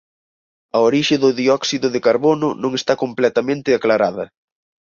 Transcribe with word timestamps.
A 0.77 0.79
orixe 0.89 1.15
do 1.23 1.29
dióxido 1.41 1.87
de 1.93 2.03
carbono 2.07 2.47
non 2.63 2.71
está 2.79 2.93
completamente 3.03 3.69
aclarada. 3.77 4.25